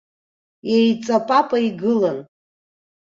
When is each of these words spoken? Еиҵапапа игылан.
Еиҵапапа 0.75 1.57
игылан. 1.67 2.19